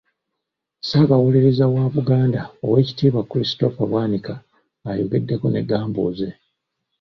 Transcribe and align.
Ssaabawolerereza 0.81 1.65
wa 1.73 1.85
Buganda 1.95 2.41
Oweekitiibwa 2.65 3.27
Christopher 3.31 3.87
Bwanika 3.89 4.33
ayogedeko 4.89 5.45
ne 5.49 5.61
Gambuuze. 5.69 6.29